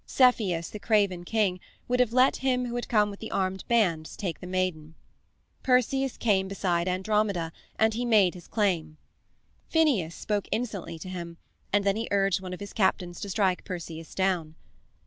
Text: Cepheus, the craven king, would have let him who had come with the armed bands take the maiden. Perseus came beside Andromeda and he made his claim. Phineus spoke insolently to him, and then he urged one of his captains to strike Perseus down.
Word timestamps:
Cepheus, 0.07 0.71
the 0.71 0.79
craven 0.79 1.25
king, 1.25 1.59
would 1.87 1.99
have 1.99 2.11
let 2.11 2.37
him 2.37 2.65
who 2.65 2.73
had 2.73 2.87
come 2.87 3.11
with 3.11 3.19
the 3.19 3.29
armed 3.29 3.63
bands 3.67 4.17
take 4.17 4.39
the 4.39 4.47
maiden. 4.47 4.95
Perseus 5.61 6.17
came 6.17 6.47
beside 6.47 6.87
Andromeda 6.87 7.51
and 7.77 7.93
he 7.93 8.03
made 8.03 8.33
his 8.33 8.47
claim. 8.47 8.97
Phineus 9.69 10.15
spoke 10.15 10.47
insolently 10.51 10.97
to 10.97 11.07
him, 11.07 11.37
and 11.71 11.83
then 11.85 11.97
he 11.97 12.07
urged 12.09 12.41
one 12.41 12.51
of 12.51 12.59
his 12.61 12.73
captains 12.73 13.19
to 13.19 13.29
strike 13.29 13.63
Perseus 13.63 14.15
down. 14.15 14.55